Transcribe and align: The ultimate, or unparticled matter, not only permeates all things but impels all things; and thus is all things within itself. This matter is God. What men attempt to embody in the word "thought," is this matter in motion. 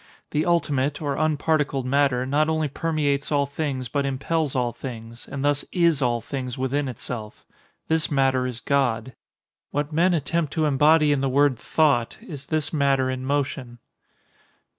The 0.31 0.47
ultimate, 0.47 0.99
or 0.99 1.13
unparticled 1.15 1.85
matter, 1.85 2.25
not 2.25 2.49
only 2.49 2.67
permeates 2.67 3.31
all 3.31 3.45
things 3.45 3.87
but 3.87 4.03
impels 4.03 4.55
all 4.55 4.71
things; 4.71 5.27
and 5.27 5.45
thus 5.45 5.63
is 5.71 6.01
all 6.01 6.21
things 6.21 6.57
within 6.57 6.87
itself. 6.87 7.45
This 7.87 8.09
matter 8.09 8.47
is 8.47 8.61
God. 8.61 9.13
What 9.69 9.93
men 9.93 10.15
attempt 10.15 10.53
to 10.53 10.65
embody 10.65 11.11
in 11.11 11.21
the 11.21 11.29
word 11.29 11.55
"thought," 11.55 12.17
is 12.19 12.45
this 12.47 12.73
matter 12.73 13.11
in 13.11 13.25
motion. 13.25 13.77